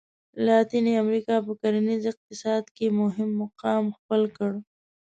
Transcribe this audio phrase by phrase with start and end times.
[0.45, 4.51] لاتیني امریکا په کرنیز اقتصاد کې مهم مقام خپل کړ.